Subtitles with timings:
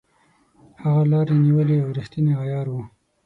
[0.81, 2.81] هغه لاري نیولې او ریښتونی عیار وو.